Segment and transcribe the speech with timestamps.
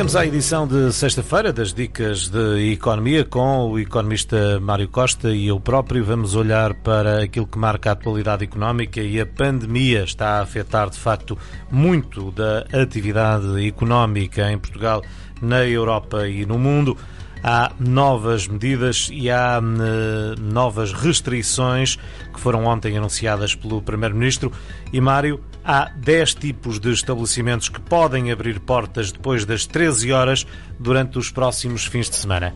[0.00, 5.48] Chegamos à edição de sexta-feira das Dicas de Economia com o economista Mário Costa e
[5.48, 6.02] eu próprio.
[6.02, 10.88] Vamos olhar para aquilo que marca a atualidade económica e a pandemia está a afetar
[10.88, 11.36] de facto
[11.70, 15.04] muito da atividade económica em Portugal,
[15.42, 16.96] na Europa e no mundo.
[17.44, 21.96] Há novas medidas e há uh, novas restrições
[22.32, 24.50] que foram ontem anunciadas pelo Primeiro-Ministro.
[24.94, 30.46] E Mário, há 10 tipos de estabelecimentos que podem abrir portas depois das 13 horas
[30.78, 32.54] durante os próximos fins de semana.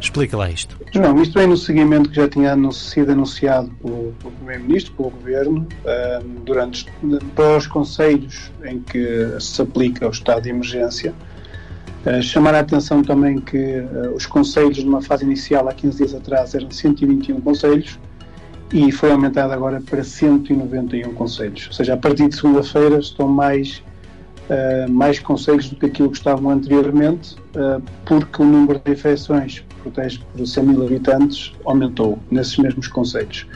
[0.00, 0.78] Explica lá isto.
[0.94, 5.66] Não, isto vem no seguimento que já tinha sido anunciado pelo, pelo Primeiro-Ministro, pelo Governo,
[6.44, 6.86] durante
[7.34, 11.14] para os conselhos em que se aplica o estado de emergência.
[12.04, 16.14] Uh, chamar a atenção também que uh, os conselhos, numa fase inicial, há 15 dias
[16.14, 17.98] atrás, eram 121 conselhos,
[18.72, 21.66] e foi aumentado agora para 191 conselhos.
[21.68, 23.82] Ou seja, a partir de segunda-feira estão mais,
[24.48, 29.64] uh, mais conselhos do que aquilo que estavam anteriormente, uh, porque o número de infecções
[29.82, 33.46] protege por 100 mil habitantes aumentou nesses mesmos conselhos.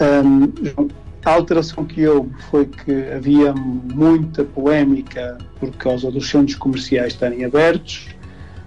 [0.00, 0.88] Um,
[1.24, 7.44] a alteração que houve foi que havia muita polémica por causa dos centros comerciais estarem
[7.44, 8.08] abertos.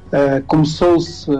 [0.07, 1.37] Uh, Começou-se uh,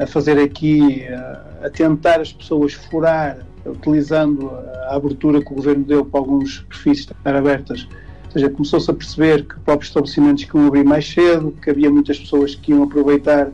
[0.00, 4.50] a fazer aqui, uh, a tentar as pessoas furar utilizando
[4.88, 7.88] a abertura que o governo deu para alguns perfis estar abertas,
[8.26, 11.90] ou seja, começou-se a perceber que próprios estabelecimentos que iam abrir mais cedo, que havia
[11.90, 13.50] muitas pessoas que iam aproveitar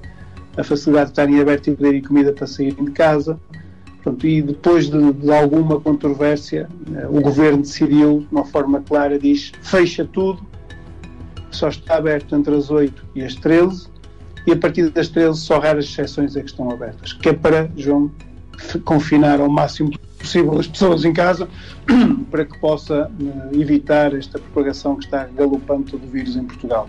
[0.56, 3.38] a facilidade de estarem abertos e poderem comida para saírem de casa.
[4.02, 9.18] Pronto, e depois de, de, alguma controvérsia, eh, o governo decidiu, de uma forma clara,
[9.18, 10.44] diz fecha tudo,
[11.50, 13.88] só está aberto entre as 8 e as 13,
[14.46, 17.70] e a partir das 13 só raras exceções é que estão abertas, que é para,
[17.76, 18.10] João,
[18.84, 21.48] confinar ao máximo possível as pessoas em casa
[22.30, 26.88] para que possa uh, evitar esta propagação que está galopante do vírus em Portugal.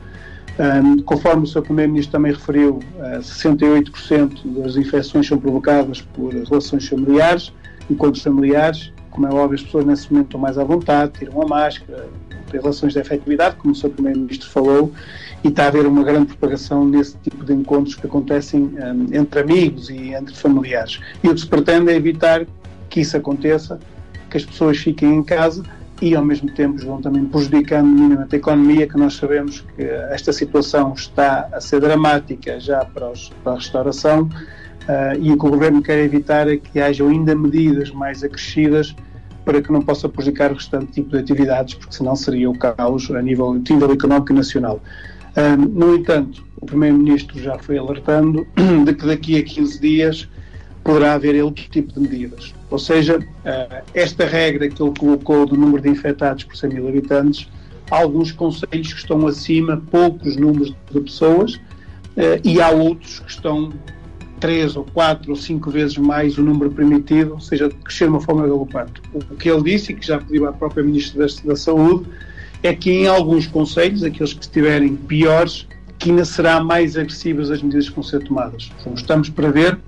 [0.58, 1.64] Um, conforme o Sr.
[1.64, 7.52] Primeiro-Ministro também referiu, uh, 68% das infecções são provocadas por relações familiares,
[7.90, 8.94] encontros familiares.
[9.12, 12.08] Como é óbvio, as pessoas nesse momento estão mais à vontade, tiram a máscara,
[12.52, 13.90] relações de efetividade, como o Sr.
[13.90, 14.94] Primeiro-Ministro falou,
[15.46, 19.42] e está a haver uma grande propagação nesse tipo de encontros que acontecem um, entre
[19.42, 21.00] amigos e entre familiares.
[21.24, 22.48] E o que se pretende é evitar
[22.90, 23.80] que isso aconteça,
[24.28, 25.64] que as pessoas fiquem em casa
[26.02, 30.34] e ao mesmo tempo vão também prejudicando minimamente a economia, que nós sabemos que esta
[30.34, 35.46] situação está a ser dramática já para, os, para a restauração uh, e o que
[35.46, 38.96] o Governo quer evitar é que haja ainda medidas mais acrescidas
[39.46, 43.12] para que não possa prejudicar o restante tipo de atividades, porque senão seria o caos
[43.12, 44.82] a nível, a nível económico e nacional.
[45.70, 48.48] No entanto, o Primeiro-Ministro já foi alertando
[48.86, 50.30] de que daqui a 15 dias
[50.84, 52.54] poderá haver outro tipo de medidas.
[52.70, 56.88] Ou seja, eh, esta regra que ele colocou do número de infectados por 100 mil
[56.88, 57.50] habitantes,
[57.90, 61.60] alguns conselhos que estão acima, poucos números de pessoas,
[62.16, 63.74] eh, e há outros que estão
[64.40, 68.22] três ou quatro ou cinco vezes mais o número permitido, ou seja, crescer de uma
[68.22, 69.02] forma galopante.
[69.12, 72.06] O que ele disse, e que já pediu à própria Ministra da Saúde,
[72.68, 75.68] é que em alguns conselhos, aqueles que estiverem piores,
[75.98, 78.72] que ainda será mais agressivas as medidas que vão ser tomadas.
[78.96, 79.80] Estamos para ver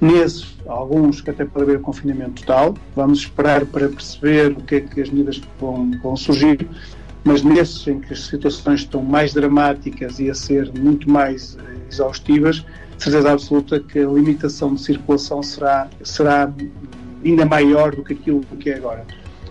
[0.00, 4.80] Nesses, alguns que até pode haver confinamento total, vamos esperar para perceber o que é
[4.80, 6.66] que as medidas vão, vão surgir,
[7.22, 11.76] mas nesses em que as situações estão mais dramáticas e a ser muito mais eh,
[11.90, 12.64] exaustivas,
[12.96, 16.50] certeza absoluta que a limitação de circulação será, será
[17.22, 19.04] ainda maior do que aquilo que é agora.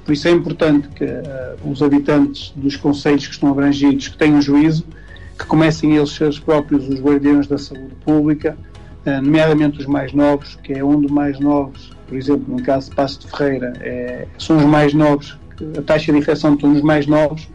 [0.10, 4.42] Por isso é importante que uh, os habitantes dos conselhos que estão abrangidos que tenham
[4.42, 4.84] juízo,
[5.38, 8.58] que comecem eles ser os próprios os guardiões da saúde pública,
[9.06, 12.96] eh, nomeadamente os mais novos, que é dos mais novos, por exemplo, no caso de
[12.96, 15.38] Passo de Ferreira, é, são os mais novos,
[15.78, 17.48] a taxa de infecção estão os mais novos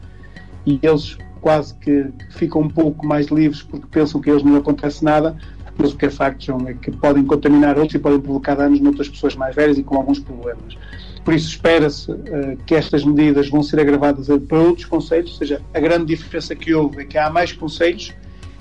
[0.65, 5.05] e eles quase que ficam um pouco mais livres porque pensam que eles não acontece
[5.05, 5.37] nada,
[5.77, 8.79] mas o que é facto João, é que podem contaminar outros e podem provocar danos
[8.79, 10.77] noutras pessoas mais velhas e com alguns problemas.
[11.25, 15.63] Por isso espera-se uh, que estas medidas vão ser agravadas para outros conselhos, ou seja,
[15.73, 18.13] a grande diferença que houve é que há mais conselhos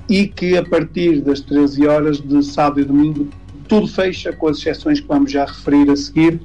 [0.09, 3.27] e que a partir das 13 horas de sábado e domingo
[3.67, 6.39] tudo fecha, com as exceções que vamos já referir a seguir,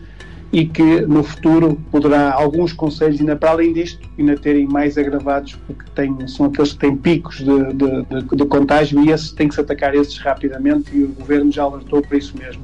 [0.53, 5.57] e que no futuro poderá alguns conselhos, ainda para além disto, ainda terem mais agravados,
[5.67, 9.49] porque têm, são aqueles que têm picos de, de, de, de contágio e esses têm
[9.49, 12.63] que se atacar esses rapidamente e o Governo já alertou para isso mesmo.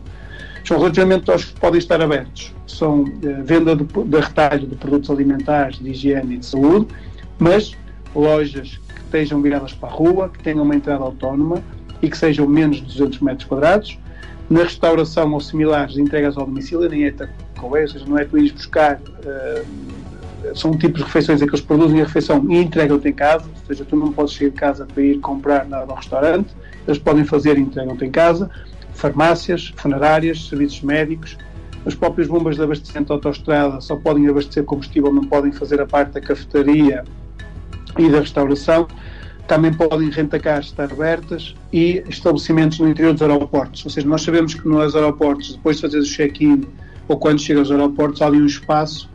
[0.64, 2.54] São relativamente aos que podem estar abertos.
[2.66, 6.86] São eh, venda de, de retalho de produtos alimentares, de higiene e de saúde,
[7.38, 7.72] mas
[8.14, 11.62] lojas estejam viradas para a rua, que tenham uma entrada autónoma
[12.00, 13.98] e que sejam menos de 200 metros quadrados.
[14.48, 18.36] Na restauração ou similares, entregas ao domicílio, nem é takeaway, ou seja, não é tu
[18.36, 19.64] ires buscar uh,
[20.54, 23.66] são tipos de refeições em que eles produzem a refeição e entregam-te em casa, ou
[23.66, 26.54] seja, tu não podes sair de casa para ir comprar nada ao restaurante,
[26.86, 28.50] eles podem fazer e entregam-te em casa,
[29.04, 31.36] farmácias, funerárias, serviços médicos,
[31.84, 35.84] as próprias bombas de abastecimento da autostrada só podem abastecer combustível, não podem fazer a
[35.84, 37.04] parte da cafetaria
[37.98, 38.88] e da restauração.
[39.46, 43.84] Também podem rentacar estar abertas e estabelecimentos no interior dos aeroportos.
[43.84, 46.62] Ou seja, nós sabemos que nos aeroportos, depois de fazer o check-in
[47.06, 49.10] ou quando chega aos aeroportos, há ali um espaço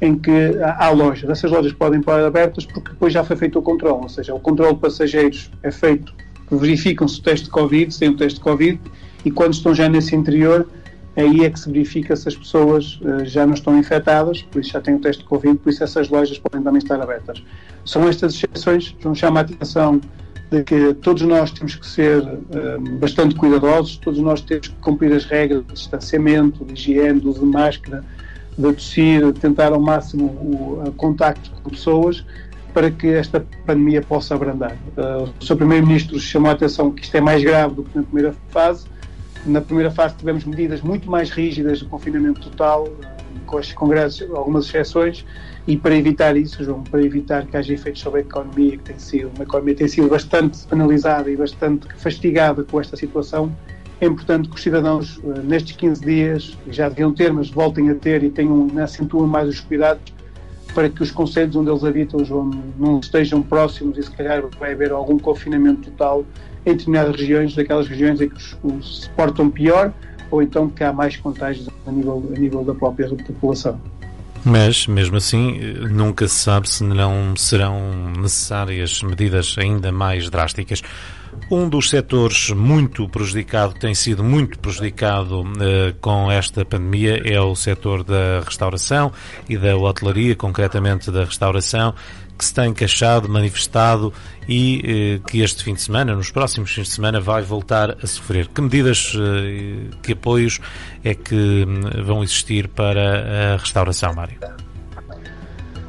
[0.00, 1.28] em que há lojas.
[1.28, 4.04] Essas lojas podem estar abertas porque depois já foi feito o controle.
[4.04, 6.14] Ou seja, o controle de passageiros é feito,
[6.50, 8.80] verificam-se o teste de Covid, se tem o teste de Covid,
[9.24, 10.68] e quando estão já nesse interior,
[11.16, 14.72] aí é que se verifica se as pessoas uh, já não estão infectadas, por isso
[14.72, 17.42] já têm o teste de Covid, por isso essas lojas podem também estar abertas.
[17.84, 20.00] São estas exceções que nos chamam a atenção
[20.50, 25.12] de que todos nós temos que ser uh, bastante cuidadosos, todos nós temos que cumprir
[25.12, 28.04] as regras de distanciamento, de higiene, de uso de máscara,
[28.56, 32.24] de tossir, tentar ao máximo o, o contacto com pessoas
[32.72, 34.76] para que esta pandemia possa abrandar.
[34.96, 35.56] Uh, o Sr.
[35.56, 38.86] Primeiro-Ministro chamou a atenção que isto é mais grave do que na primeira fase,
[39.46, 42.88] na primeira fase tivemos medidas muito mais rígidas de confinamento total,
[43.46, 45.24] com os congressos, algumas exceções,
[45.66, 48.98] e para evitar isso, João, para evitar que haja efeitos sobre a economia, que tem
[48.98, 53.54] sido, uma economia tem sido bastante penalizada e bastante fastigada com esta situação,
[54.00, 57.94] é importante que os cidadãos, eh, nestes 15 dias, já deviam ter, mas voltem a
[57.94, 60.12] ter e tenham, acentuam mais os cuidados
[60.74, 64.72] para que os conselhos onde eles habitam, João, não estejam próximos e se calhar vai
[64.72, 66.24] haver algum confinamento total
[66.66, 69.92] em determinadas regiões, daquelas regiões em que os, os se portam pior
[70.30, 73.80] ou então que há mais contágios a nível, a nível da própria população.
[74.44, 75.58] Mas, mesmo assim,
[75.90, 80.82] nunca se sabe se não serão necessárias medidas ainda mais drásticas.
[81.50, 87.56] Um dos setores muito prejudicado, tem sido muito prejudicado uh, com esta pandemia, é o
[87.56, 89.10] setor da restauração
[89.48, 91.94] e da hotelaria, concretamente da restauração
[92.36, 94.12] que se tem queixado, manifestado
[94.48, 98.06] e eh, que este fim de semana, nos próximos fins de semana, vai voltar a
[98.06, 98.48] sofrer.
[98.48, 100.60] Que medidas, eh, que apoios
[101.02, 104.38] é que hum, vão existir para a restauração, Mário?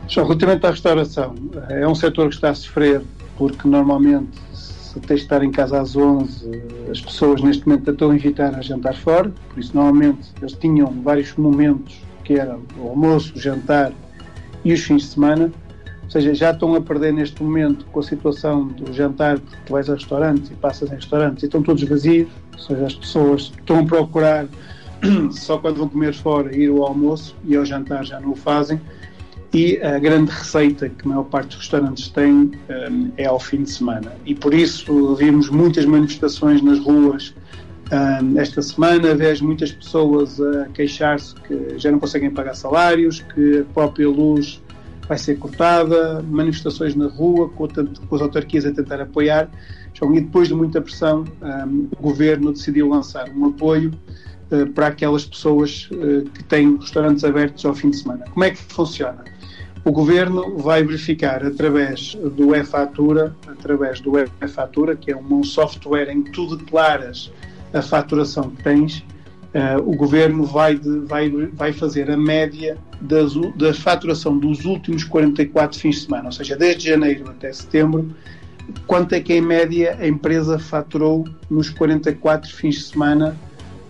[0.07, 1.36] Só relativamente à restauração,
[1.69, 3.01] é um setor que está a sofrer
[3.38, 8.15] porque normalmente se de estar em casa às 11, as pessoas neste momento estão a
[8.15, 13.33] evitar a jantar fora, por isso normalmente eles tinham vários momentos que eram o almoço,
[13.36, 13.91] o jantar
[14.63, 15.51] e os fins de semana
[16.06, 19.74] ou seja, já estão a perder neste momento com a situação do jantar, porque tu
[19.74, 23.54] vais a restaurantes e passas em restaurantes e estão todos vazios, ou seja, as pessoas
[23.57, 24.48] estão a procurar
[25.31, 28.80] só quando vão comer fora ir ao almoço e ao jantar já não o fazem.
[29.54, 33.63] E a grande receita que a maior parte dos restaurantes têm um, é ao fim
[33.63, 34.12] de semana.
[34.25, 37.34] E por isso vimos muitas manifestações nas ruas
[37.92, 39.16] um, esta semana.
[39.16, 44.62] Vejo muitas pessoas a queixar-se que já não conseguem pagar salários, que a própria luz
[45.07, 49.50] vai ser cortada, manifestações na rua com, com as autarquias a tentar apoiar.
[49.94, 53.92] E depois de muita pressão, um, o governo decidiu lançar um apoio
[54.52, 58.25] uh, para aquelas pessoas uh, que têm restaurantes abertos ao fim de semana.
[58.30, 59.24] Como é que funciona?
[59.86, 66.24] O governo vai verificar através do e-fatura, através do e-fatura, que é um software em
[66.24, 67.31] que tu declaras
[67.72, 69.06] a faturação que tens,
[69.56, 75.04] uh, o governo vai, de, vai, vai fazer a média das, da faturação dos últimos
[75.04, 78.13] 44 fins de semana, ou seja, desde janeiro até setembro,
[78.86, 83.36] quanto é que em média a empresa faturou nos 44 fins de semana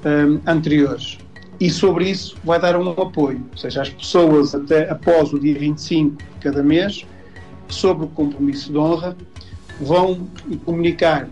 [0.06, 1.18] um, anteriores.
[1.60, 5.58] E sobre isso vai dar um apoio, ou seja, as pessoas até após o dia
[5.58, 7.06] 25 de cada mês,
[7.70, 9.16] sobre o compromisso de honra,
[9.80, 10.28] vão
[10.66, 11.28] comunicar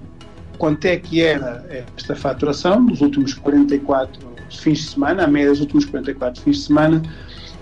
[0.57, 5.61] quanto é que era esta faturação dos últimos 44 fins de semana, a média dos
[5.61, 7.01] últimos 44 fins de semana,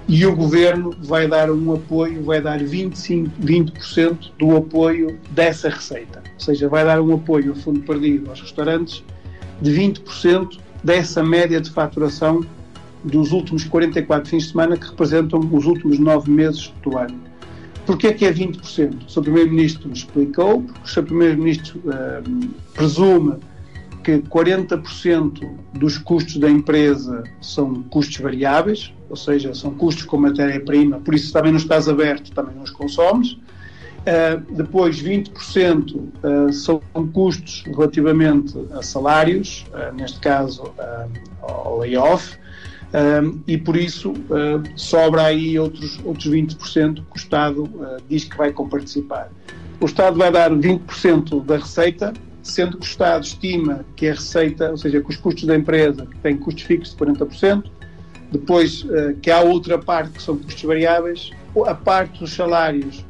[0.08, 6.22] e o governo vai dar um apoio, vai dar 25, 20% do apoio dessa receita.
[6.34, 9.04] Ou seja, vai dar um apoio a fundo perdido aos restaurantes
[9.62, 12.44] de 20% dessa média de faturação
[13.04, 17.20] dos últimos 44 fins de semana que representam os últimos nove meses do ano.
[17.86, 19.06] Porquê é que é 20%?
[19.08, 19.22] O Sr.
[19.22, 21.04] Primeiro-Ministro explicou, porque o Sr.
[21.04, 23.36] Primeiro-Ministro uh, presume
[24.04, 31.00] que 40% dos custos da empresa são custos variáveis, ou seja, são custos com matéria-prima,
[31.00, 33.38] por isso também não estás aberto, também não os consomes.
[34.02, 36.82] Uh, depois, 20% uh, ah, são
[37.14, 40.74] custos relativamente a salários, uh, neste caso
[41.42, 42.40] ao layoff,
[43.48, 44.14] e por isso
[44.76, 47.70] sobra aí outros, outros 20% que o Estado
[48.10, 49.32] diz que vai comparticipar.
[49.80, 54.72] O Estado vai dar 20% da receita sendo que o Estado estima que a receita,
[54.72, 57.64] ou seja, que os custos da empresa, que tem custos fixos de 40%,
[58.32, 61.32] depois uh, que há outra parte que são custos variáveis,
[61.66, 63.06] a parte dos salários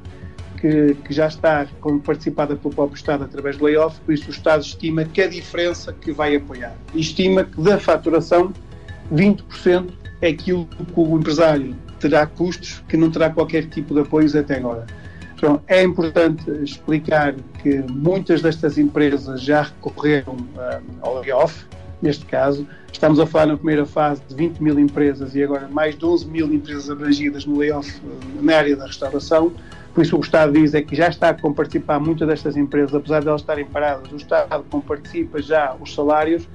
[0.60, 1.68] que, que, já está
[2.04, 5.94] participada pelo próprio Estado através do layoff, por isso o Estado estima que a diferença
[5.94, 6.76] que vai apoiar.
[6.94, 8.52] Estima que da faturação,
[9.14, 14.36] 20% é aquilo que o empresário terá custos que não terá qualquer tipo de apoios
[14.36, 14.86] até agora.
[15.42, 17.34] Então, é importante explicar
[17.64, 21.66] que muitas destas empresas já recorreram uh, ao layoff,
[22.00, 22.68] neste caso.
[22.94, 26.28] Estamos a falar na primeira fase de 20 mil empresas e agora mais de 11
[26.28, 29.52] mil empresas abrangidas no layoff uh, na área da restauração.
[29.96, 33.22] Por isso, o Estado diz é que já está a participar muitas destas empresas, apesar
[33.22, 36.48] de elas estarem paradas, o Estado comparticipa já os salários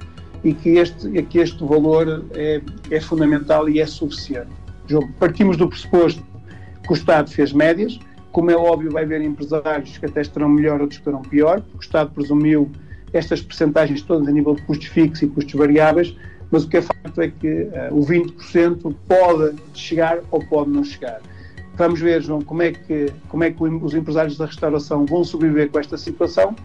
[0.45, 4.51] e que este, que este valor é, é fundamental e é suficiente.
[4.87, 6.25] João, partimos do pressuposto
[6.83, 7.99] que o Estado fez médias,
[8.37, 11.81] como é óbvio, vai haver empresários que até estarão melhor, outros estarão pior, porque o
[11.81, 12.69] Estado presumiu
[13.11, 16.15] estas percentagens todas a nível de custos fixos e custos variáveis,
[16.51, 20.83] mas o que é facto é que uh, o 20% pode chegar ou pode não
[20.83, 21.19] chegar.
[21.77, 25.71] Vamos ver, João, como é que, como é que os empresários da restauração vão sobreviver
[25.71, 26.55] com esta situação,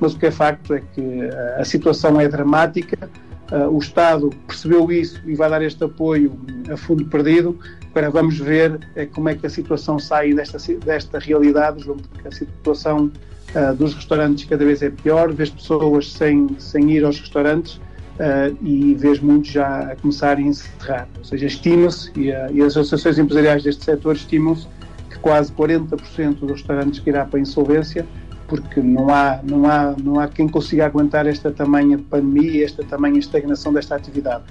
[0.00, 3.10] mas o que é facto é que uh, a situação é dramática,
[3.52, 6.38] uh, o Estado percebeu isso e vai dar este apoio
[6.70, 7.58] a fundo perdido,
[7.92, 12.32] para vamos ver é, como é que a situação sai desta, desta realidade, porque a
[12.32, 13.10] situação
[13.54, 18.56] uh, dos restaurantes cada vez é pior, vês pessoas sem, sem ir aos restaurantes uh,
[18.62, 21.08] e vês muitos já a começarem a encerrar.
[21.18, 24.66] Ou seja, estima-se, e, e, as associações empresariais deste setor estimam-se
[25.10, 28.06] que quase 40% dos restaurantes que irá para a insolvência,
[28.48, 33.18] porque não há, não, há, não há quem consiga aguentar esta tamanha pandemia, esta tamanha
[33.18, 34.42] estagnação desta atividade.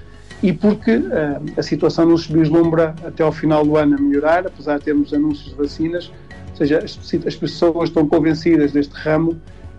[0.42, 4.46] E porque uh, a situação não se vislumbra até ao final do ano a melhorar,
[4.46, 6.12] apesar de termos anúncios de vacinas,
[6.52, 9.36] ou seja, as, as pessoas estão convencidas deste ramo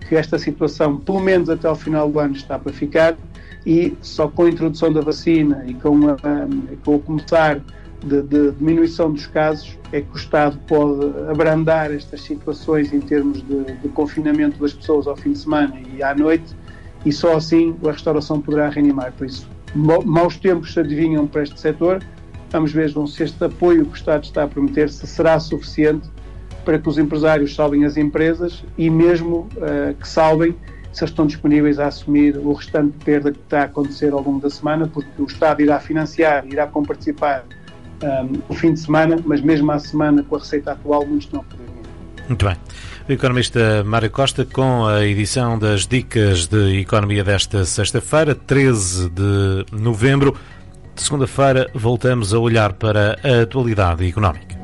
[0.08, 3.16] que esta situação, pelo menos até ao final do ano, está para ficar
[3.64, 6.16] e só com a introdução da vacina e com, a,
[6.84, 7.60] com o começar
[8.04, 13.42] de, de, diminuição dos casos é que o Estado pode abrandar estas situações em termos
[13.42, 16.54] de, de, confinamento das pessoas ao fim de semana e à noite
[17.04, 19.12] e só assim a restauração poderá reanimar.
[19.12, 22.02] Por isso, maus tempos se adivinham para este setor.
[22.50, 26.08] Vamos ver se este apoio que o Estado está a prometer se será suficiente
[26.64, 30.54] para que os empresários salvem as empresas e mesmo uh, que salvem
[30.92, 34.50] se estão disponíveis a assumir o restante perda que está a acontecer ao longo da
[34.50, 37.44] semana, porque o Estado irá financiar, irá comparticipar
[38.02, 41.44] um, o fim de semana, mas mesmo à semana, com a receita atual, muitos não
[41.44, 41.66] podem
[42.28, 42.56] Muito bem.
[43.08, 49.66] O economista Mário Costa com a edição das Dicas de Economia desta sexta-feira, 13 de
[49.72, 50.36] novembro.
[50.94, 54.58] Segunda-feira voltamos a olhar para a atualidade económica.